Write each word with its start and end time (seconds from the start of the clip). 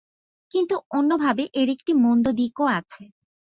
কিন্তু 0.51 0.75
অন্যভাবে 0.91 1.43
এর 1.53 1.67
একটি 1.69 1.91
মন্দ 2.03 2.25
দিকও 2.31 2.65
আছে। 2.71 3.03